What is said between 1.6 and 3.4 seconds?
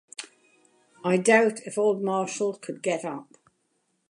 if old Marshall could get up.